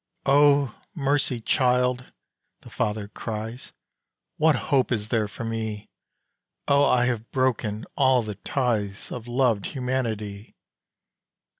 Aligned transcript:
"Oh! 0.25 0.73
mercy, 0.95 1.39
child!" 1.39 2.11
the 2.61 2.71
father 2.71 3.07
cries, 3.07 3.71
"What 4.37 4.55
hope 4.55 4.91
is 4.91 5.09
there 5.09 5.27
for 5.27 5.43
me, 5.43 5.91
Oh! 6.67 6.85
I 6.85 7.05
have 7.05 7.29
broken 7.29 7.85
all 7.95 8.23
the 8.23 8.33
ties 8.33 9.11
Of 9.11 9.27
loved 9.27 9.67
humanity! 9.77 10.55